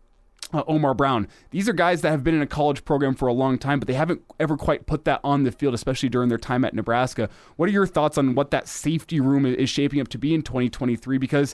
uh, 0.54 0.63
Omar 0.68 0.94
Brown. 0.94 1.27
These 1.51 1.68
are 1.68 1.74
guys 1.74 2.01
that 2.01 2.12
have 2.12 2.24
been 2.24 2.36
in 2.36 2.42
a 2.42 2.48
college 2.48 2.86
program 2.86 3.16
for 3.16 3.27
a 3.27 3.34
long 3.34 3.58
time, 3.58 3.80
but 3.80 3.88
they 3.88 3.94
haven't 3.94 4.22
ever 4.39 4.58
quite 4.58 4.86
put 4.86 5.06
that 5.06 5.20
on 5.24 5.44
the 5.44 5.51
field, 5.51 5.74
especially 5.74 6.10
during 6.10 6.30
their 6.30 6.38
time 6.38 6.63
at 6.63 6.74
Nebraska. 6.74 7.30
What 7.56 7.70
are 7.70 7.72
your 7.74 7.88
thoughts 7.88 8.18
on 8.18 8.36
what 8.36 8.51
that 8.51 8.68
safety 8.68 9.20
room 9.20 9.46
is 9.46 9.70
shaping 9.70 10.00
up 10.00 10.08
to 10.10 10.18
be 10.18 10.34
in 10.34 10.42
2023? 10.42 11.18
Because 11.18 11.54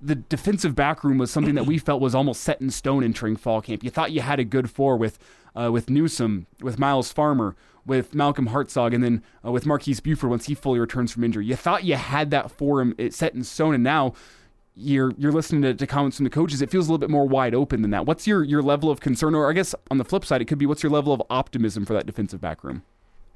the 0.00 0.16
defensive 0.16 0.74
back 0.74 1.04
room 1.04 1.18
was 1.18 1.30
something 1.30 1.54
that 1.54 1.66
we 1.66 1.78
felt 1.78 2.00
was 2.00 2.14
almost 2.14 2.40
set 2.40 2.60
in 2.60 2.70
stone 2.70 3.04
entering 3.04 3.36
fall 3.36 3.62
camp. 3.62 3.84
You 3.84 3.90
thought 3.90 4.12
you 4.12 4.20
had 4.20 4.40
a 4.40 4.44
good 4.44 4.70
four 4.70 4.96
with 4.96 5.18
uh, 5.54 5.70
with 5.70 5.90
Newsome, 5.90 6.46
with 6.60 6.78
Myles 6.78 7.12
Farmer, 7.12 7.54
with 7.84 8.14
Malcolm 8.14 8.48
Hartzog, 8.48 8.94
and 8.94 9.04
then 9.04 9.22
uh, 9.44 9.52
with 9.52 9.66
Marques 9.66 10.00
Buford 10.00 10.30
once 10.30 10.46
he 10.46 10.54
fully 10.54 10.80
returns 10.80 11.12
from 11.12 11.24
injury. 11.24 11.46
You 11.46 11.56
thought 11.56 11.84
you 11.84 11.96
had 11.96 12.30
that 12.30 12.50
for 12.50 12.80
him 12.80 12.94
set 13.10 13.34
in 13.34 13.44
stone, 13.44 13.74
and 13.74 13.84
now 13.84 14.14
you're 14.74 15.12
you're 15.18 15.32
listening 15.32 15.62
to, 15.62 15.74
to, 15.74 15.86
comments 15.86 16.16
from 16.16 16.24
the 16.24 16.30
coaches, 16.30 16.62
it 16.62 16.70
feels 16.70 16.88
a 16.88 16.90
little 16.90 16.98
bit 16.98 17.10
more 17.10 17.26
wide 17.26 17.54
open 17.54 17.82
than 17.82 17.90
that. 17.90 18.06
What's 18.06 18.26
your 18.26 18.42
your 18.42 18.62
level 18.62 18.90
of 18.90 19.00
concern, 19.00 19.34
or 19.34 19.50
I 19.50 19.52
guess 19.52 19.74
on 19.90 19.98
the 19.98 20.04
flip 20.04 20.24
side, 20.24 20.40
it 20.40 20.46
could 20.46 20.58
be 20.58 20.66
what's 20.66 20.82
your 20.82 20.92
level 20.92 21.12
of 21.12 21.22
optimism 21.28 21.84
for 21.84 21.92
that 21.92 22.06
defensive 22.06 22.40
back 22.40 22.64
room? 22.64 22.82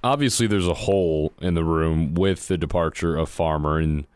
obviously 0.06 0.46
there's 0.46 0.68
a 0.68 0.74
hole 0.74 1.32
in 1.40 1.54
the 1.54 1.64
room 1.64 2.14
with 2.14 2.48
the 2.48 2.56
departure 2.56 3.16
of 3.16 3.28
Farmer, 3.28 3.78
and 3.78 4.06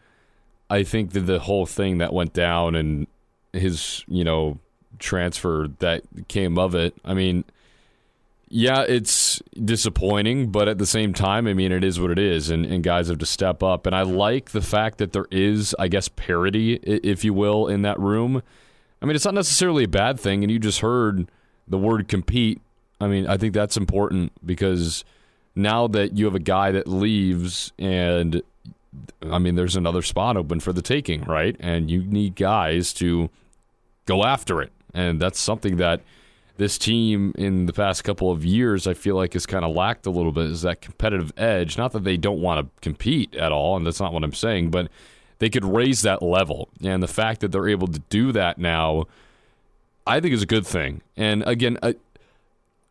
I 0.68 0.82
think 0.82 1.12
that 1.12 1.20
the 1.20 1.40
whole 1.40 1.66
thing 1.66 1.98
that 1.98 2.12
went 2.12 2.32
down 2.32 2.74
and 2.74 3.06
his, 3.52 4.04
you 4.06 4.24
know, 4.24 4.58
transfer 4.98 5.68
that 5.80 6.02
came 6.28 6.58
of 6.58 6.74
it. 6.74 6.94
I 7.04 7.14
mean, 7.14 7.44
yeah, 8.48 8.82
it's 8.82 9.29
disappointing, 9.64 10.50
but 10.50 10.68
at 10.68 10.78
the 10.78 10.86
same 10.86 11.12
time, 11.12 11.46
I 11.46 11.54
mean, 11.54 11.72
it 11.72 11.84
is 11.84 12.00
what 12.00 12.10
it 12.10 12.18
is, 12.18 12.50
and, 12.50 12.64
and 12.64 12.82
guys 12.82 13.08
have 13.08 13.18
to 13.18 13.26
step 13.26 13.62
up. 13.62 13.86
And 13.86 13.94
I 13.94 14.02
like 14.02 14.50
the 14.50 14.60
fact 14.60 14.98
that 14.98 15.12
there 15.12 15.26
is, 15.30 15.74
I 15.78 15.88
guess, 15.88 16.08
parity, 16.08 16.74
if 16.82 17.24
you 17.24 17.34
will, 17.34 17.66
in 17.68 17.82
that 17.82 17.98
room. 17.98 18.42
I 19.02 19.06
mean, 19.06 19.16
it's 19.16 19.24
not 19.24 19.34
necessarily 19.34 19.84
a 19.84 19.88
bad 19.88 20.18
thing, 20.20 20.42
and 20.42 20.50
you 20.50 20.58
just 20.58 20.80
heard 20.80 21.30
the 21.66 21.78
word 21.78 22.08
compete. 22.08 22.60
I 23.00 23.06
mean, 23.06 23.26
I 23.26 23.36
think 23.36 23.54
that's 23.54 23.76
important 23.76 24.32
because 24.44 25.04
now 25.54 25.86
that 25.88 26.16
you 26.16 26.26
have 26.26 26.34
a 26.34 26.40
guy 26.40 26.70
that 26.72 26.86
leaves 26.86 27.72
and 27.78 28.42
I 29.22 29.38
mean, 29.38 29.54
there's 29.54 29.76
another 29.76 30.02
spot 30.02 30.36
open 30.36 30.60
for 30.60 30.72
the 30.72 30.82
taking, 30.82 31.22
right? 31.22 31.56
And 31.60 31.90
you 31.90 32.02
need 32.02 32.34
guys 32.34 32.92
to 32.94 33.30
go 34.06 34.24
after 34.24 34.60
it. 34.60 34.72
And 34.92 35.20
that's 35.20 35.38
something 35.38 35.76
that 35.76 36.00
this 36.60 36.76
team 36.76 37.32
in 37.38 37.64
the 37.64 37.72
past 37.72 38.04
couple 38.04 38.30
of 38.30 38.44
years, 38.44 38.86
I 38.86 38.92
feel 38.92 39.16
like 39.16 39.32
has 39.32 39.46
kind 39.46 39.64
of 39.64 39.74
lacked 39.74 40.04
a 40.04 40.10
little 40.10 40.30
bit 40.30 40.44
is 40.50 40.60
that 40.60 40.82
competitive 40.82 41.32
edge. 41.38 41.78
Not 41.78 41.92
that 41.92 42.04
they 42.04 42.18
don't 42.18 42.42
want 42.42 42.60
to 42.60 42.82
compete 42.82 43.34
at 43.34 43.50
all, 43.50 43.78
and 43.78 43.86
that's 43.86 43.98
not 43.98 44.12
what 44.12 44.22
I'm 44.22 44.34
saying, 44.34 44.70
but 44.70 44.90
they 45.38 45.48
could 45.48 45.64
raise 45.64 46.02
that 46.02 46.22
level. 46.22 46.68
And 46.84 47.02
the 47.02 47.08
fact 47.08 47.40
that 47.40 47.50
they're 47.50 47.66
able 47.66 47.88
to 47.88 48.00
do 48.10 48.30
that 48.32 48.58
now, 48.58 49.06
I 50.06 50.20
think 50.20 50.34
is 50.34 50.42
a 50.42 50.46
good 50.46 50.66
thing. 50.66 51.00
And 51.16 51.42
again, 51.46 51.78
a, 51.82 51.94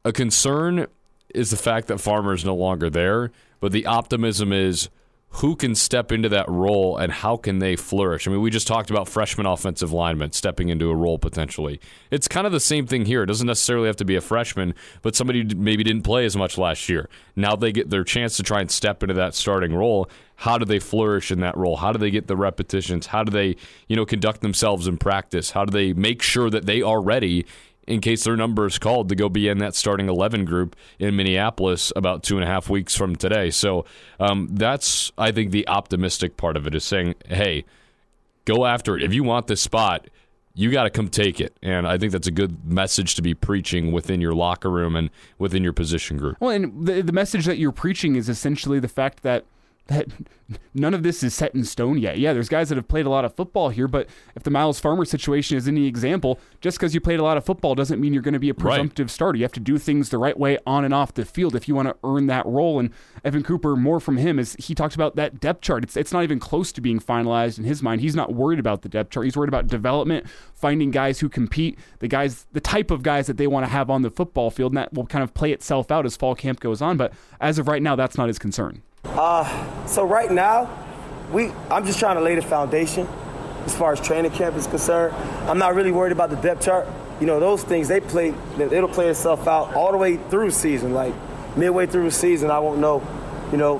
a 0.04 0.12
concern 0.12 0.88
is 1.36 1.52
the 1.52 1.56
fact 1.56 1.90
that 1.90 2.00
Farmer 2.00 2.34
is 2.34 2.44
no 2.44 2.56
longer 2.56 2.90
there, 2.90 3.30
but 3.60 3.72
the 3.72 3.86
optimism 3.86 4.52
is 4.52 4.90
who 5.32 5.56
can 5.56 5.76
step 5.76 6.12
into 6.12 6.28
that 6.30 6.50
role 6.50 6.98
and 6.98 7.12
how 7.12 7.38
can 7.38 7.60
they 7.60 7.76
flourish? 7.76 8.28
I 8.28 8.32
mean, 8.32 8.42
we 8.42 8.50
just 8.50 8.68
talked 8.68 8.90
about 8.90 9.08
freshman 9.08 9.46
offensive 9.46 9.94
linemen 9.94 10.32
stepping 10.32 10.70
into 10.70 10.90
a 10.90 10.96
role 10.96 11.20
potentially. 11.20 11.80
It's 12.10 12.28
kind 12.28 12.48
of 12.48 12.52
the 12.52 12.60
same 12.60 12.88
thing 12.88 13.06
here. 13.06 13.24
It 13.24 13.28
doesn't 13.28 13.46
necessarily 13.46 13.88
have 13.88 13.96
to 13.98 14.06
be 14.06 14.16
a 14.16 14.22
freshman, 14.22 14.74
but 15.04 15.16
somebody 15.16 15.44
maybe 15.44 15.84
didn't 15.84 16.02
play 16.02 16.26
as 16.26 16.36
much 16.36 16.58
last 16.58 16.90
year. 16.90 17.08
Now 17.36 17.56
they 17.56 17.72
get 17.72 17.92
their 17.92 18.04
chance 18.04 18.38
to 18.38 18.44
try 18.44 18.60
and 18.60 18.72
step 18.72 19.04
into 19.04 19.14
that 19.16 19.36
starting 19.36 19.76
role. 19.76 20.10
How 20.36 20.58
do 20.58 20.66
they 20.66 20.80
flourish 20.80 21.32
in 21.32 21.42
that 21.42 21.56
role? 21.56 21.78
How 21.78 21.92
do 21.92 22.00
they 22.00 22.12
get 22.12 22.28
the 22.28 22.38
repetitions? 22.38 23.08
How 23.08 23.24
do 23.24 23.32
they, 23.32 23.56
you 23.88 23.96
know, 23.96 24.06
conduct 24.06 24.42
themselves 24.42 24.88
in 24.88 24.98
practice? 24.98 25.52
How 25.52 25.64
do 25.64 25.72
they 25.72 25.94
make 25.94 26.22
sure 26.22 26.50
that 26.50 26.66
they 26.66 26.82
are 26.82 27.02
ready 27.02 27.46
in 27.90 28.02
case 28.02 28.24
their 28.24 28.38
number 28.38 28.68
is 28.68 28.78
called 28.78 29.10
to 29.10 29.16
go 29.16 29.28
be 29.28 29.48
in 29.48 29.58
that 29.58 29.76
starting 29.76 30.08
11 30.08 30.46
group 30.46 30.76
in 31.00 31.16
Minneapolis 31.16 31.92
about 31.96 32.22
two 32.24 32.36
and 32.36 32.44
a 32.44 32.48
half 32.48 32.70
weeks 32.70 32.96
from 32.96 33.16
today. 33.16 33.50
So 33.50 33.84
um, 34.20 34.48
that's, 34.52 35.12
I 35.18 35.32
think, 35.32 35.52
the 35.52 35.68
optimistic 35.68 36.38
part 36.38 36.56
of 36.56 36.68
it 36.68 36.76
is 36.76 36.84
saying, 36.84 37.16
hey, 37.28 37.66
go 38.46 38.66
after 38.66 38.96
it. 38.96 39.04
If 39.04 39.14
you 39.14 39.24
want 39.24 39.48
this 39.48 39.62
spot, 39.62 40.08
you 40.54 40.72
got 40.72 40.84
to 40.84 40.90
come 40.92 41.10
take 41.10 41.42
it. 41.42 41.58
And 41.64 41.88
I 41.88 41.98
think 41.98 42.12
that's 42.12 42.28
a 42.28 42.32
good 42.32 42.66
message 42.66 43.16
to 43.16 43.24
be 43.24 43.34
preaching 43.34 43.92
within 43.92 44.22
your 44.22 44.34
locker 44.34 44.70
room 44.70 44.96
and 44.96 45.10
within 45.40 45.64
your 45.64 45.74
position 45.74 46.18
group. 46.18 46.38
Well, 46.40 46.52
and 46.52 46.86
the, 46.86 47.02
the 47.02 47.12
message 47.12 47.46
that 47.46 47.58
you're 47.58 47.72
preaching 47.72 48.16
is 48.16 48.30
essentially 48.30 48.80
the 48.80 48.88
fact 48.88 49.24
that 49.24 49.46
that 49.90 50.08
none 50.74 50.94
of 50.94 51.04
this 51.04 51.24
is 51.24 51.34
set 51.34 51.54
in 51.54 51.64
stone 51.64 51.98
yet. 51.98 52.18
Yeah, 52.18 52.32
there's 52.34 52.48
guys 52.48 52.70
that 52.70 52.76
have 52.76 52.88
played 52.88 53.06
a 53.06 53.10
lot 53.10 53.26
of 53.26 53.36
football 53.36 53.70
here, 53.70 53.88
but 53.88 54.08
if 54.36 54.44
the 54.44 54.52
Myles 54.52 54.80
Farmer 54.80 55.04
situation 55.04 55.58
is 55.58 55.68
any 55.68 55.88
example, 55.88 56.40
just 56.62 56.78
because 56.78 56.94
you 56.94 57.02
played 57.02 57.20
a 57.20 57.24
lot 57.24 57.38
of 57.38 57.46
football 57.46 57.76
doesn't 57.76 58.00
mean 58.00 58.14
you're 58.14 58.22
going 58.22 58.34
to 58.34 58.40
be 58.40 58.50
a 58.50 58.54
presumptive 58.54 59.06
right. 59.06 59.12
starter. 59.12 59.38
You 59.38 59.44
have 59.44 59.52
to 59.54 59.60
do 59.60 59.78
things 59.78 60.10
the 60.10 60.20
right 60.20 60.38
way 60.38 60.58
on 60.66 60.86
and 60.86 60.94
off 60.94 61.14
the 61.14 61.26
field 61.26 61.56
if 61.56 61.68
you 61.68 61.76
want 61.76 61.88
to 61.88 61.96
earn 62.04 62.28
that 62.28 62.46
role. 62.46 62.80
And 62.80 62.92
Evan 63.24 63.44
Cooper, 63.44 63.76
more 63.76 64.00
from 64.00 64.18
him, 64.18 64.38
is 64.40 64.56
he 64.60 64.76
talked 64.76 64.96
about 64.96 65.16
that 65.16 65.40
depth 65.40 65.62
chart. 65.62 65.84
It's 65.84 65.98
it's 65.98 66.14
not 66.14 66.24
even 66.24 66.40
close 66.40 66.72
to 66.74 66.82
being 66.82 67.00
finalized 67.00 67.58
in 67.58 67.64
his 67.64 67.82
mind. 67.82 68.02
He's 68.02 68.16
not 68.16 68.34
worried 68.34 68.60
about 68.60 68.84
the 68.84 68.90
depth 68.90 69.10
chart. 69.10 69.26
He's 69.26 69.36
worried 69.36 69.50
about 69.50 69.68
development, 69.68 70.28
finding 70.54 70.92
guys 70.92 71.20
who 71.20 71.30
compete, 71.30 71.80
the 71.98 72.08
guys, 72.08 72.46
the 72.54 72.62
type 72.62 72.92
of 72.92 73.02
guys 73.02 73.26
that 73.28 73.38
they 73.38 73.48
want 73.48 73.66
to 73.66 73.72
have 73.72 73.90
on 73.90 74.04
the 74.04 74.12
football 74.12 74.52
field, 74.52 74.72
and 74.72 74.78
that 74.78 74.94
will 74.94 75.08
kind 75.08 75.24
of 75.24 75.34
play 75.34 75.52
itself 75.52 75.92
out 75.92 76.06
as 76.06 76.16
fall 76.16 76.36
camp 76.36 76.60
goes 76.60 76.82
on. 76.82 76.96
But 76.96 77.14
as 77.42 77.58
of 77.58 77.68
right 77.68 77.82
now, 77.82 77.96
that's 77.96 78.18
not 78.18 78.28
his 78.28 78.38
concern. 78.38 78.84
Uh, 79.04 79.86
so 79.86 80.06
right 80.06 80.32
now, 80.32 80.70
we 81.32 81.52
I'm 81.70 81.86
just 81.86 82.00
trying 82.00 82.16
to 82.16 82.22
lay 82.22 82.36
the 82.36 82.42
foundation 82.42 83.08
as 83.66 83.76
far 83.76 83.92
as 83.92 84.00
training 84.00 84.32
camp 84.32 84.56
is 84.56 84.68
concerned. 84.68 85.14
I'm 85.50 85.58
not 85.58 85.76
really 85.76 85.92
worried 85.92 86.12
about 86.12 86.30
the 86.30 86.38
depth 86.38 86.64
chart. 86.64 86.88
You 87.20 87.28
know, 87.28 87.40
those 87.40 87.64
things 87.64 87.88
they 87.88 88.00
play 88.00 88.34
it'll 88.58 88.88
play 88.88 89.08
itself 89.10 89.48
out 89.48 89.74
all 89.74 89.92
the 89.92 89.98
way 89.98 90.18
through 90.18 90.52
season. 90.52 90.94
Like 90.94 91.14
midway 91.56 91.86
through 91.86 92.06
the 92.06 92.12
season, 92.12 92.50
I 92.50 92.60
won't 92.60 92.80
know. 92.80 93.06
You 93.52 93.58
know, 93.58 93.80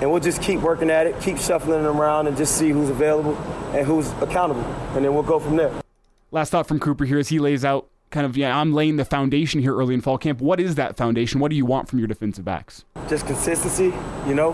and 0.00 0.10
we'll 0.10 0.20
just 0.20 0.42
keep 0.42 0.60
working 0.60 0.90
at 0.90 1.06
it, 1.06 1.20
keep 1.20 1.38
shuffling 1.38 1.84
around, 1.84 2.26
and 2.26 2.36
just 2.36 2.56
see 2.56 2.70
who's 2.70 2.90
available 2.90 3.36
and 3.74 3.86
who's 3.86 4.10
accountable, 4.20 4.64
and 4.94 5.04
then 5.04 5.14
we'll 5.14 5.22
go 5.22 5.38
from 5.38 5.56
there. 5.56 5.72
Last 6.30 6.50
thought 6.50 6.66
from 6.66 6.80
Cooper 6.80 7.04
here 7.04 7.18
as 7.18 7.28
he 7.28 7.38
lays 7.38 7.64
out 7.64 7.88
kind 8.14 8.24
of 8.24 8.36
yeah, 8.36 8.56
I'm 8.56 8.72
laying 8.72 8.96
the 8.96 9.04
foundation 9.04 9.60
here 9.60 9.76
early 9.76 9.92
in 9.92 10.00
fall 10.00 10.18
camp. 10.18 10.40
What 10.40 10.60
is 10.60 10.76
that 10.76 10.96
foundation? 10.96 11.40
What 11.40 11.50
do 11.50 11.56
you 11.56 11.66
want 11.66 11.88
from 11.88 11.98
your 11.98 12.06
defensive 12.06 12.44
backs? 12.44 12.84
Just 13.08 13.26
consistency, 13.26 13.92
you 14.28 14.34
know, 14.34 14.52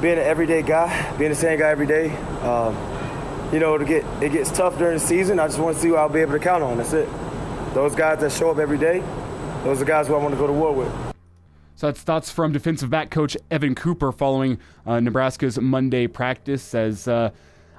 being 0.00 0.16
an 0.16 0.24
everyday 0.24 0.62
guy, 0.62 1.16
being 1.18 1.30
the 1.30 1.36
same 1.36 1.58
guy 1.58 1.68
every 1.68 1.86
day. 1.86 2.08
Um, 2.40 2.74
you 3.52 3.60
know, 3.60 3.76
to 3.76 3.84
get 3.84 4.04
it 4.22 4.32
gets 4.32 4.50
tough 4.50 4.78
during 4.78 4.94
the 4.94 5.04
season. 5.04 5.38
I 5.38 5.48
just 5.48 5.58
want 5.58 5.76
to 5.76 5.82
see 5.82 5.88
who 5.88 5.96
I'll 5.96 6.08
be 6.08 6.20
able 6.20 6.32
to 6.32 6.38
count 6.38 6.62
on. 6.62 6.78
That's 6.78 6.94
it. 6.94 7.08
Those 7.74 7.94
guys 7.94 8.20
that 8.20 8.32
show 8.32 8.50
up 8.50 8.58
every 8.58 8.78
day, 8.78 9.00
those 9.62 9.76
are 9.76 9.84
the 9.84 9.84
guys 9.84 10.08
who 10.08 10.14
I 10.14 10.18
want 10.18 10.32
to 10.32 10.38
go 10.38 10.46
to 10.46 10.52
war 10.52 10.72
with. 10.72 10.92
So 11.76 11.88
that's 11.88 12.00
thoughts 12.00 12.30
from 12.30 12.52
defensive 12.52 12.88
back 12.88 13.10
coach 13.10 13.36
Evan 13.50 13.74
Cooper 13.74 14.12
following 14.12 14.58
uh, 14.86 14.98
Nebraska's 15.00 15.60
Monday 15.60 16.06
practice 16.06 16.74
as. 16.74 17.06
Uh, 17.06 17.30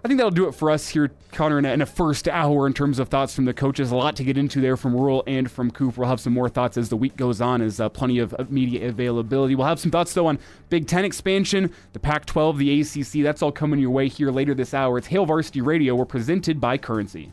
I 0.04 0.08
think 0.08 0.18
that'll 0.18 0.32
do 0.32 0.48
it 0.48 0.54
for 0.54 0.72
us 0.72 0.90
here, 0.90 1.12
Connor, 1.32 1.60
in 1.60 1.66
a, 1.66 1.74
in 1.74 1.82
a, 1.82 1.86
first 1.86 2.28
hour 2.28 2.66
in 2.66 2.74
terms 2.74 2.98
of 2.98 3.10
thoughts 3.10 3.36
from 3.36 3.46
the 3.46 3.54
coaches. 3.54 3.92
A 3.92 3.96
lot 3.96 4.16
to 4.16 4.24
get 4.24 4.36
into 4.36 4.60
there 4.60 4.76
from 4.76 4.96
Rhule 4.96 5.24
and 5.28 5.50
from 5.50 5.70
Coop. 5.70 5.96
We'll 5.96 6.10
have 6.10 6.20
some 6.20 6.34
more 6.34 6.50
thoughts 6.50 6.76
as 6.76 6.90
the 6.90 6.98
week 6.98 7.16
goes 7.16 7.40
on, 7.40 7.62
as 7.62 7.80
uh, 7.80 7.88
plenty 7.88 8.18
of, 8.18 8.50
media 8.50 8.90
availability. 8.90 9.54
We'll 9.54 9.68
have 9.68 9.80
some 9.80 9.92
thoughts, 9.92 10.14
though, 10.16 10.26
on 10.26 10.40
Big 10.70 10.88
Ten 10.88 11.06
expansion, 11.06 11.72
the 11.94 12.00
Pac 12.00 12.26
12, 12.26 12.58
the 12.58 12.82
ACC. 12.82 13.24
That's 13.24 13.44
all 13.44 13.52
coming 13.52 13.80
your 13.80 13.92
way 13.92 14.08
here 14.08 14.32
later 14.32 14.56
this 14.56 14.74
hour. 14.74 14.98
It's 14.98 15.08
Hail 15.08 15.28
Varsity 15.28 15.62
Radio. 15.62 15.94
We're 15.94 16.06
presented 16.06 16.60
by 16.60 16.80
Currency. 16.80 17.32